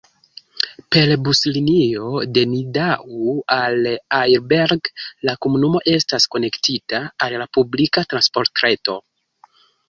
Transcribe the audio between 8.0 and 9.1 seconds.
transportreto.